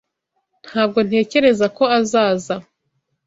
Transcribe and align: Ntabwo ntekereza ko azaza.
Ntabwo 0.67 0.99
ntekereza 1.07 1.65
ko 1.77 1.83
azaza. 1.99 2.55